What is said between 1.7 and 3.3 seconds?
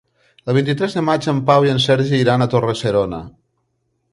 en Sergi iran a Torre-serona.